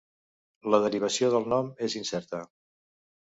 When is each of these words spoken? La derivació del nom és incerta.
La 0.75 0.79
derivació 0.85 1.29
del 1.35 1.45
nom 1.53 1.69
és 1.89 1.97
incerta. 2.01 2.41